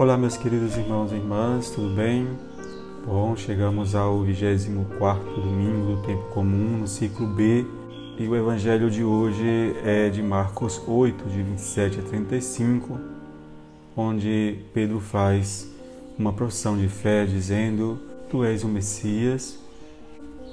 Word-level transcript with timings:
Olá, 0.00 0.16
meus 0.16 0.34
queridos 0.34 0.78
irmãos 0.78 1.12
e 1.12 1.16
irmãs, 1.16 1.68
tudo 1.72 1.94
bem? 1.94 2.26
Bom, 3.04 3.36
chegamos 3.36 3.94
ao 3.94 4.22
24 4.22 5.42
domingo 5.42 5.94
do 5.94 6.02
tempo 6.06 6.22
comum, 6.30 6.78
no 6.78 6.88
ciclo 6.88 7.26
B, 7.26 7.66
e 8.18 8.26
o 8.26 8.34
evangelho 8.34 8.90
de 8.90 9.04
hoje 9.04 9.76
é 9.84 10.08
de 10.08 10.22
Marcos 10.22 10.80
8, 10.88 11.28
de 11.28 11.42
27 11.42 12.00
a 12.00 12.02
35, 12.02 12.98
onde 13.94 14.60
Pedro 14.72 15.00
faz 15.00 15.70
uma 16.18 16.32
profissão 16.32 16.78
de 16.78 16.88
fé 16.88 17.26
dizendo: 17.26 18.00
Tu 18.30 18.42
és 18.42 18.64
o 18.64 18.68
Messias, 18.68 19.58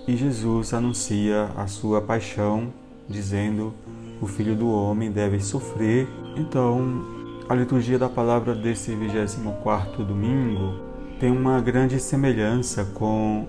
e 0.05 0.18
Jesus 0.18 0.73
anuncia 0.73 1.52
a 1.55 1.68
sua 1.68 2.02
paixão, 2.02 2.73
dizendo: 3.07 3.73
O 4.21 4.27
filho 4.27 4.57
do 4.57 4.70
homem 4.70 5.09
deve 5.09 5.39
sofrer. 5.39 6.05
Então, 6.36 7.16
a 7.50 7.55
liturgia 7.55 7.98
da 7.98 8.09
palavra 8.09 8.53
desse 8.53 8.94
24 8.94 10.03
domingo 10.03 10.81
tem 11.17 11.31
uma 11.31 11.62
grande 11.62 11.98
semelhança 11.98 12.84
com 12.94 13.48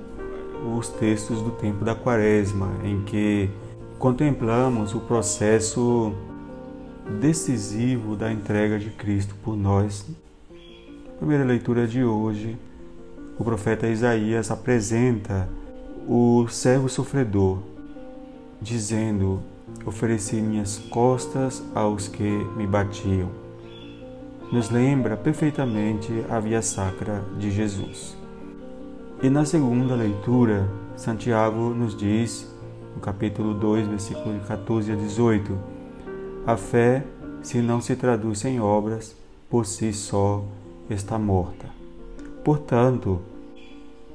os 0.79 0.89
textos 0.89 1.43
do 1.43 1.51
tempo 1.51 1.85
da 1.85 1.97
Quaresma, 1.97 2.71
em 2.85 3.03
que 3.03 3.51
contemplamos 3.99 4.95
o 4.95 5.01
processo 5.01 6.13
decisivo 7.21 8.15
da 8.15 8.33
entrega 8.33 8.79
de 8.79 8.91
Cristo 8.91 9.35
por 9.43 9.57
nós. 9.57 10.07
primeira 11.19 11.43
leitura 11.43 11.85
de 11.85 12.05
hoje, 12.05 12.57
o 13.37 13.43
profeta 13.43 13.89
Isaías 13.89 14.51
apresenta 14.53 15.49
o 16.07 16.47
servo 16.49 16.89
sofredor, 16.89 17.59
dizendo: 18.63 19.43
Ofereci 19.85 20.37
minhas 20.37 20.79
costas 20.79 21.63
aos 21.75 22.07
que 22.07 22.47
me 22.57 22.67
batiam. 22.67 23.48
Nos 24.51 24.71
lembra 24.71 25.15
perfeitamente 25.15 26.25
a 26.31 26.41
via 26.41 26.63
sacra 26.63 27.23
de 27.39 27.51
Jesus. 27.51 28.17
E 29.23 29.29
na 29.29 29.45
segunda 29.45 29.95
leitura, 29.95 30.67
Santiago 30.97 31.75
nos 31.75 31.95
diz, 31.95 32.51
no 32.95 33.01
capítulo 33.01 33.53
2, 33.53 33.89
versículo 33.89 34.41
14 34.49 34.93
a 34.93 34.95
18, 34.95 35.59
a 36.47 36.57
fé, 36.57 37.05
se 37.43 37.61
não 37.61 37.83
se 37.83 37.95
traduz 37.95 38.43
em 38.47 38.59
obras, 38.59 39.15
por 39.51 39.67
si 39.67 39.93
só 39.93 40.43
está 40.89 41.19
morta. 41.19 41.67
Portanto, 42.43 43.21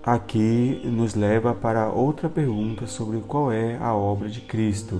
aqui 0.01 0.81
nos 0.83 1.13
leva 1.13 1.53
para 1.53 1.89
outra 1.89 2.27
pergunta 2.27 2.87
sobre 2.87 3.19
qual 3.19 3.51
é 3.51 3.77
a 3.77 3.93
obra 3.93 4.27
de 4.29 4.41
Cristo. 4.41 4.99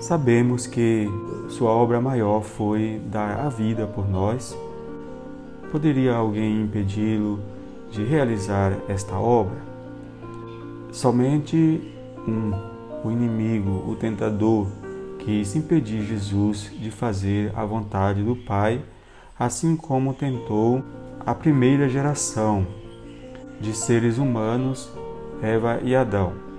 Sabemos 0.00 0.66
que 0.66 1.08
sua 1.48 1.70
obra 1.70 2.00
maior 2.00 2.42
foi 2.42 3.00
dar 3.06 3.40
a 3.40 3.48
vida 3.48 3.86
por 3.86 4.08
nós. 4.08 4.56
Poderia 5.70 6.14
alguém 6.14 6.62
impedi-lo 6.62 7.40
de 7.90 8.04
realizar 8.04 8.76
esta 8.88 9.16
obra? 9.18 9.56
Somente 10.90 11.80
um, 12.26 12.52
o 13.04 13.10
inimigo, 13.10 13.90
o 13.90 13.96
tentador, 13.96 14.66
quis 15.18 15.54
impedir 15.54 16.04
Jesus 16.04 16.70
de 16.78 16.90
fazer 16.90 17.52
a 17.56 17.64
vontade 17.64 18.22
do 18.22 18.34
Pai, 18.34 18.82
assim 19.38 19.76
como 19.76 20.14
tentou 20.14 20.82
a 21.24 21.34
primeira 21.34 21.88
geração 21.88 22.66
de 23.60 23.72
seres 23.72 24.18
humanos, 24.18 24.90
Eva 25.40 25.80
e 25.82 25.94
Adão. 25.94 26.51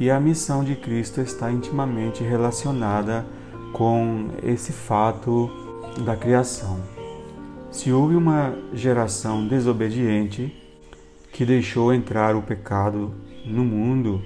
E 0.00 0.10
a 0.10 0.20
missão 0.20 0.62
de 0.62 0.76
Cristo 0.76 1.20
está 1.20 1.50
intimamente 1.50 2.22
relacionada 2.22 3.26
com 3.72 4.28
esse 4.42 4.72
fato 4.72 5.50
da 6.04 6.16
criação. 6.16 6.78
Se 7.70 7.92
houve 7.92 8.14
uma 8.14 8.54
geração 8.72 9.46
desobediente 9.46 10.54
que 11.32 11.44
deixou 11.44 11.92
entrar 11.92 12.36
o 12.36 12.42
pecado 12.42 13.12
no 13.44 13.64
mundo, 13.64 14.22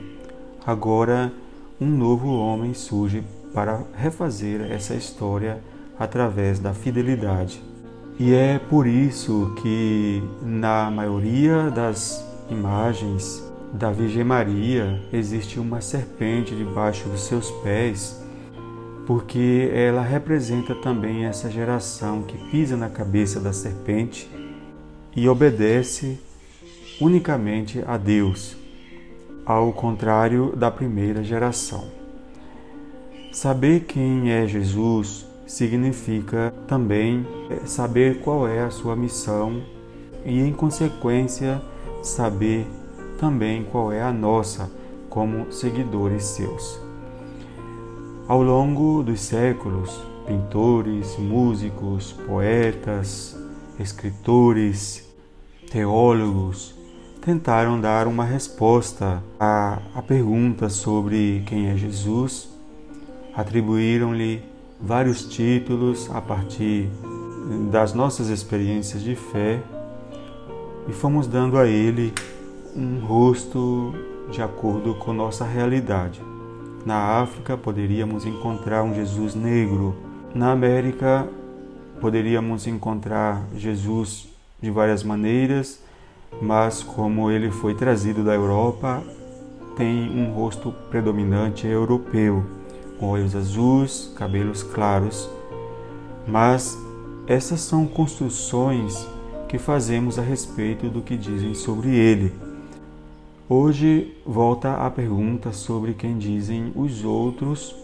agora 0.65 1.33
um 1.81 1.87
novo 1.87 2.29
homem 2.37 2.75
surge 2.75 3.25
para 3.53 3.83
refazer 3.95 4.61
essa 4.71 4.95
história 4.95 5.61
através 5.99 6.59
da 6.59 6.73
fidelidade. 6.73 7.63
E 8.19 8.35
é 8.35 8.59
por 8.59 8.87
isso 8.87 9.55
que 9.63 10.23
na 10.43 10.91
maioria 10.91 11.71
das 11.71 12.25
imagens 12.51 13.52
da 13.73 13.91
Virgem 13.91 14.23
Maria 14.23 15.01
existe 15.13 15.59
uma 15.59 15.81
serpente 15.81 16.55
debaixo 16.55 17.09
dos 17.09 17.23
seus 17.23 17.51
pés, 17.63 18.23
porque 19.07 19.71
ela 19.73 20.03
representa 20.03 20.75
também 20.75 21.25
essa 21.25 21.51
geração 21.51 22.23
que 22.23 22.37
pisa 22.51 22.77
na 22.77 22.91
cabeça 22.91 23.41
da 23.41 23.53
serpente 23.53 24.29
e 25.17 25.29
obedece 25.29 26.21
unicamente 27.01 27.83
a 27.87 27.97
Deus, 27.97 28.57
ao 29.45 29.73
contrário 29.73 30.55
da 30.55 30.71
primeira 30.71 31.25
geração. 31.25 31.91
Saber 33.33 33.81
quem 33.81 34.31
é 34.31 34.47
Jesus 34.47 35.27
significa 35.47 36.55
também 36.67 37.27
é, 37.51 37.67
saber 37.67 38.21
qual 38.21 38.47
é 38.47 38.63
a 38.63 38.71
sua 38.71 38.95
missão 38.95 39.63
e, 40.25 40.39
em 40.41 40.53
consequência, 40.53 41.61
saber 42.03 42.67
também 43.23 43.63
qual 43.63 43.93
é 43.93 44.03
a 44.03 44.13
nossa 44.13 44.69
como 45.09 45.53
seguidores 45.53 46.25
seus. 46.25 46.81
Ao 48.27 48.43
longo 48.43 49.01
dos 49.01 49.21
séculos, 49.21 49.97
pintores, 50.27 51.17
músicos, 51.17 52.11
poetas, 52.27 53.37
escritores, 53.79 55.09
teólogos 55.71 56.75
tentaram 57.21 57.81
dar 57.81 58.09
uma 58.09 58.25
resposta 58.25 59.23
à, 59.39 59.79
à 59.95 60.03
pergunta 60.03 60.69
sobre 60.69 61.45
quem 61.47 61.69
é 61.69 61.77
Jesus, 61.77 62.49
atribuíram-lhe 63.37 64.43
vários 64.81 65.27
títulos 65.27 66.11
a 66.13 66.21
partir 66.21 66.89
das 67.71 67.95
nossas 67.95 68.27
experiências 68.27 69.01
de 69.01 69.15
fé 69.15 69.63
e 70.89 70.93
fomos 70.93 71.29
dando 71.29 71.57
a 71.57 71.69
ele 71.69 72.13
um 72.75 72.99
rosto 73.01 73.95
de 74.31 74.41
acordo 74.41 74.95
com 74.95 75.13
nossa 75.13 75.45
realidade. 75.45 76.23
Na 76.85 77.21
África 77.21 77.57
poderíamos 77.57 78.25
encontrar 78.25 78.83
um 78.83 78.95
Jesus 78.95 79.35
negro, 79.35 79.95
na 80.35 80.53
América 80.53 81.29
poderíamos 82.01 82.67
encontrar 82.67 83.45
Jesus 83.55 84.29
de 84.61 84.71
várias 84.71 85.03
maneiras, 85.03 85.81
mas 86.41 86.83
como 86.83 87.31
ele 87.31 87.51
foi 87.51 87.75
trazido 87.75 88.25
da 88.25 88.35
Europa, 88.35 89.03
tem 89.77 90.11
um 90.11 90.33
rosto 90.33 90.73
predominante 90.91 91.67
europeu 91.67 92.45
com 92.99 93.09
olhos 93.09 93.35
azuis, 93.35 94.13
cabelos 94.17 94.63
claros. 94.63 95.29
Mas 96.27 96.79
essas 97.27 97.61
são 97.61 97.87
construções 97.87 99.07
que 99.49 99.59
fazemos 99.59 100.19
a 100.19 100.23
respeito 100.23 100.89
do 100.89 101.03
que 101.03 101.17
dizem 101.17 101.55
sobre 101.55 101.95
ele. 101.95 102.33
Hoje 103.55 104.17
volta 104.25 104.77
a 104.77 104.91
pergunta 104.91 105.53
sobre 105.53 105.93
quem 105.93 106.17
dizem 106.17 106.73
os 106.75 107.05
outros 107.05 107.77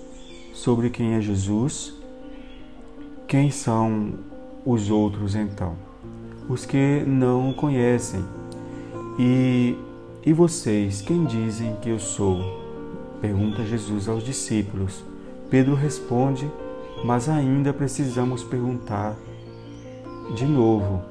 sobre 0.55 0.89
quem 0.89 1.13
é 1.13 1.21
Jesus. 1.21 1.93
Quem 3.27 3.51
são 3.51 4.15
os 4.65 4.91
outros 4.91 5.35
então? 5.35 5.77
Os 6.49 6.65
que 6.65 7.05
não 7.07 7.51
o 7.51 7.55
conhecem. 7.55 8.25
E, 9.19 9.77
e 10.25 10.33
vocês, 10.33 11.03
quem 11.03 11.27
dizem 11.27 11.77
que 11.83 11.91
eu 11.91 11.99
sou? 11.99 12.41
Pergunta 13.21 13.63
Jesus 13.63 14.09
aos 14.09 14.25
discípulos. 14.25 15.05
Pedro 15.51 15.75
responde, 15.75 16.51
mas 17.05 17.29
ainda 17.29 17.75
precisamos 17.75 18.43
perguntar 18.43 19.15
de 20.35 20.47
novo: 20.47 21.03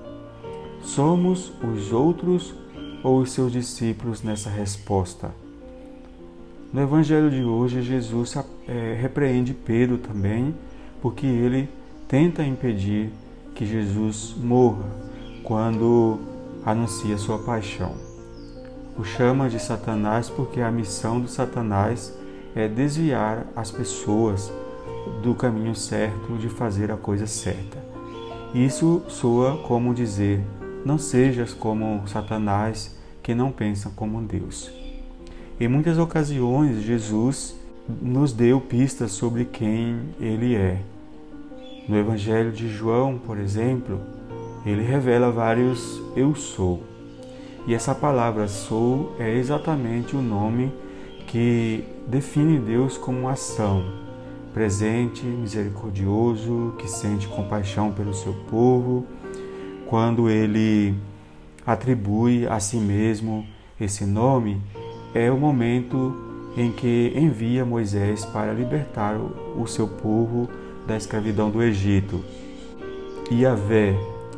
somos 0.82 1.54
os 1.62 1.94
outros 1.94 2.56
ou 3.04 3.20
os 3.20 3.32
seus 3.32 3.52
discípulos 3.52 4.22
nessa 4.24 4.50
resposta? 4.50 5.32
No 6.74 6.82
Evangelho 6.82 7.30
de 7.30 7.44
hoje, 7.44 7.82
Jesus 7.82 8.36
é, 8.68 8.98
repreende 9.00 9.54
Pedro 9.54 9.98
também, 9.98 10.54
porque 11.02 11.26
ele 11.26 11.70
tenta 12.08 12.44
impedir 12.44 13.10
que 13.56 13.66
Jesus 13.66 14.36
morra 14.38 14.86
quando 15.44 16.20
anuncia 16.66 17.18
sua 17.18 17.40
paixão 17.40 18.08
o 18.98 19.04
chama 19.04 19.48
de 19.48 19.60
Satanás 19.60 20.28
porque 20.28 20.60
a 20.60 20.72
missão 20.72 21.20
do 21.20 21.28
Satanás 21.28 22.12
é 22.56 22.68
desviar 22.68 23.46
as 23.56 23.70
pessoas 23.70 24.52
do 25.22 25.36
caminho 25.36 25.76
certo 25.76 26.36
de 26.38 26.50
fazer 26.50 26.92
a 26.92 26.98
coisa 26.98 27.28
certa. 27.28 27.78
Isso 28.56 29.04
soa 29.08 29.58
como 29.58 29.94
dizer: 29.94 30.42
não 30.88 30.98
sejas 30.98 31.54
como 31.54 32.08
Satanás 32.08 32.96
que 33.22 33.36
não 33.36 33.52
pensa 33.52 33.92
como 33.94 34.22
Deus. 34.22 34.72
Em 35.60 35.68
muitas 35.68 35.98
ocasiões, 35.98 36.82
Jesus 36.82 37.60
nos 38.02 38.32
deu 38.32 38.62
pistas 38.62 39.12
sobre 39.12 39.44
quem 39.44 40.00
ele 40.18 40.56
é. 40.56 40.80
No 41.90 41.98
Evangelho 41.98 42.54
de 42.54 42.70
João, 42.70 43.18
por 43.18 43.38
exemplo, 43.38 44.00
ele 44.66 44.82
revela 44.82 45.30
vários 45.30 46.02
eu 46.16 46.34
sou. 46.34 46.82
E 47.68 47.74
essa 47.74 47.94
palavra 47.94 48.48
sou 48.48 49.14
é 49.20 49.36
exatamente 49.36 50.16
o 50.16 50.22
nome 50.22 50.72
que 51.28 51.84
define 52.08 52.58
Deus 52.60 52.98
como 52.98 53.28
ação, 53.28 53.84
presente, 54.54 55.26
misericordioso, 55.26 56.76
que 56.80 56.90
sente 56.90 57.28
compaixão 57.28 57.92
pelo 57.92 58.14
seu 58.14 58.34
povo, 58.50 59.06
quando 59.90 60.30
ele 60.30 60.94
atribui 61.66 62.46
a 62.48 62.60
si 62.60 62.78
mesmo 62.78 63.46
esse 63.80 64.06
nome, 64.06 64.62
é 65.14 65.32
o 65.32 65.38
momento 65.38 66.16
em 66.56 66.72
que 66.72 67.14
envia 67.16 67.66
Moisés 67.66 68.26
para 68.26 68.54
libertar 68.54 69.18
o 69.18 69.68
seu 69.68 69.88
povo 69.88 70.50
da 70.86 70.98
escravidão 70.98 71.50
do 71.50 71.62
Egito. 71.62 72.24
Yahvé, 73.32 73.96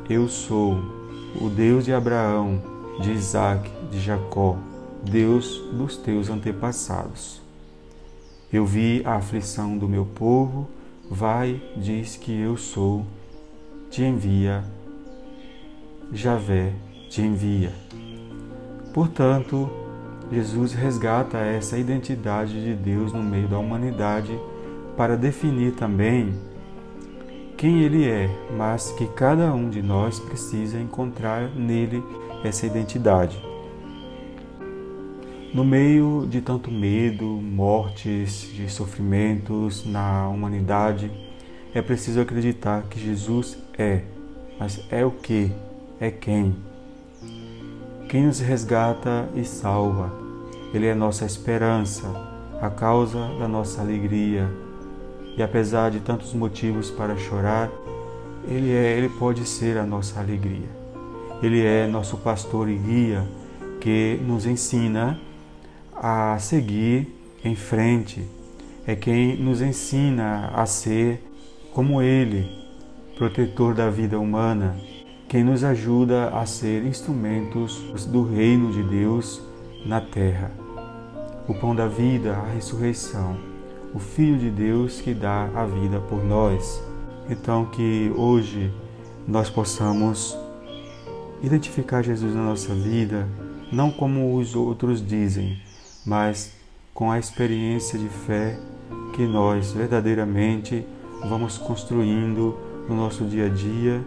eu 0.10 0.28
sou 0.28 0.74
o 1.40 1.50
Deus 1.50 1.86
de 1.86 1.94
Abraão, 1.94 2.62
de 3.02 3.12
Isaac, 3.12 3.72
de 3.92 4.00
Jacó, 4.00 4.58
Deus 5.04 5.62
dos 5.72 5.96
teus 5.96 6.30
antepassados. 6.30 7.42
Eu 8.52 8.66
vi 8.66 9.02
a 9.06 9.16
aflição 9.16 9.78
do 9.78 9.88
meu 9.88 10.06
povo, 10.06 10.68
vai, 11.10 11.62
diz 11.78 12.18
que 12.18 12.38
eu 12.38 12.58
sou, 12.58 13.06
te 13.90 14.04
envia, 14.04 14.64
Javé 16.12 16.74
te 17.10 17.22
envia. 17.22 17.72
Portanto, 18.94 19.70
Jesus 20.32 20.74
resgata 20.74 21.38
essa 21.38 21.78
identidade 21.78 22.64
de 22.64 22.74
Deus 22.74 23.14
no 23.14 23.22
meio 23.22 23.48
da 23.48 23.60
humanidade 23.60 24.38
para 24.98 25.16
definir 25.16 25.74
também 25.74 26.34
quem 27.56 27.84
Ele 27.84 28.08
é, 28.08 28.30
mas 28.56 28.92
que 28.94 29.06
cada 29.06 29.54
um 29.54 29.70
de 29.70 29.82
nós 29.82 30.20
precisa 30.20 30.80
encontrar 30.80 31.50
nele 31.56 32.04
essa 32.44 32.66
identidade. 32.66 33.38
No 35.54 35.64
meio 35.64 36.28
de 36.30 36.42
tanto 36.42 36.72
medo, 36.72 37.26
mortes, 37.26 38.50
de 38.54 38.70
sofrimentos 38.70 39.86
na 39.86 40.28
humanidade, 40.30 41.12
é 41.74 41.82
preciso 41.82 42.22
acreditar 42.22 42.84
que 42.84 43.00
Jesus 43.00 43.58
é, 43.78 44.04
mas 44.60 44.86
é 44.92 45.06
o 45.06 45.12
que? 45.12 45.52
É 46.02 46.10
quem? 46.10 46.56
Quem 48.08 48.26
nos 48.26 48.40
resgata 48.40 49.28
e 49.36 49.44
salva. 49.44 50.12
Ele 50.74 50.88
é 50.88 50.96
nossa 50.96 51.26
esperança, 51.26 52.08
a 52.62 52.70
causa 52.70 53.20
da 53.38 53.48
nossa 53.48 53.82
alegria. 53.82 54.50
E 55.36 55.44
apesar 55.44 55.92
de 55.92 56.00
tantos 56.00 56.34
motivos 56.34 56.90
para 56.90 57.18
chorar, 57.18 57.70
ele 58.48 58.72
é, 58.72 58.98
ele 58.98 59.10
pode 59.10 59.46
ser 59.46 59.78
a 59.78 59.86
nossa 59.86 60.20
alegria. 60.20 60.70
Ele 61.44 61.66
é 61.66 61.86
nosso 61.86 62.18
pastor 62.18 62.70
e 62.70 62.78
guia 62.78 63.28
que 63.82 64.20
nos 64.26 64.46
ensina 64.46 65.20
a 65.94 66.38
seguir 66.40 67.08
em 67.44 67.56
frente. 67.56 68.26
É 68.88 68.96
quem 68.96 69.36
nos 69.38 69.62
ensina 69.62 70.52
a 70.56 70.66
ser 70.66 71.22
como 71.74 72.02
Ele, 72.02 72.50
protetor 73.18 73.74
da 73.74 73.90
vida 73.90 74.20
humana, 74.20 74.76
quem 75.30 75.44
nos 75.44 75.64
ajuda 75.64 76.30
a 76.30 76.44
ser 76.48 76.84
instrumentos 76.84 77.78
do 78.08 78.24
reino 78.24 78.74
de 78.74 78.82
Deus 78.82 79.40
na 79.86 80.02
terra. 80.02 80.52
O 81.48 81.54
pão 81.54 81.76
da 81.76 81.88
vida, 81.88 82.36
a 82.36 82.52
ressurreição, 82.52 83.38
o 83.94 84.00
Filho 84.00 84.40
de 84.40 84.50
Deus 84.50 85.00
que 85.00 85.14
dá 85.14 85.48
a 85.54 85.68
vida 85.68 86.00
por 86.00 86.24
nós. 86.26 86.84
Então, 87.30 87.68
que 87.68 88.12
hoje 88.16 88.74
nós 89.28 89.52
possamos 89.52 90.36
identificar 91.44 92.02
Jesus 92.02 92.34
na 92.34 92.44
nossa 92.44 92.74
vida, 92.74 93.28
não 93.72 93.92
como 93.92 94.36
os 94.36 94.56
outros 94.56 95.06
dizem, 95.06 95.62
mas 96.04 96.54
com 96.92 97.12
a 97.12 97.20
experiência 97.20 98.00
de 98.00 98.10
fé 98.10 98.60
que 99.16 99.28
nós 99.28 99.74
verdadeiramente 99.74 100.84
vamos 101.28 101.60
construindo 101.60 102.58
no 102.88 102.96
nosso 102.96 103.26
dia 103.26 103.46
a 103.46 103.50
dia, 103.50 104.04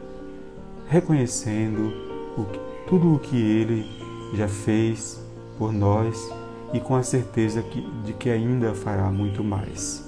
reconhecendo 0.92 1.90
o, 2.36 2.44
tudo 2.86 3.14
o 3.14 3.18
que 3.18 3.34
Ele 3.34 3.86
já 4.34 4.46
fez 4.46 5.18
por 5.56 5.72
nós 5.72 6.30
e 6.74 6.80
com 6.80 6.94
a 6.94 7.02
certeza 7.02 7.62
que, 7.62 7.80
de 8.04 8.12
que 8.12 8.28
ainda 8.28 8.74
fará 8.74 9.10
muito 9.10 9.42
mais. 9.42 10.04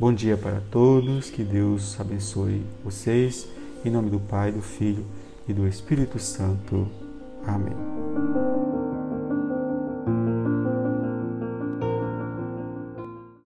Bom 0.00 0.12
dia 0.12 0.36
para 0.36 0.62
todos, 0.70 1.28
que 1.28 1.44
Deus 1.44 1.98
abençoe 2.00 2.62
vocês, 2.82 3.46
em 3.84 3.90
nome 3.90 4.08
do 4.08 4.18
Pai, 4.18 4.50
do 4.50 4.62
Filho 4.62 5.04
e 5.46 5.52
do 5.52 5.68
Espírito 5.68 6.18
Santo. 6.18 6.88
Amém. 7.46 8.45